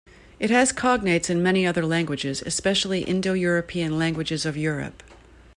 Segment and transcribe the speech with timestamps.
[0.39, 5.03] It has cognates in many other languages, especially Indo-European languages of Europe.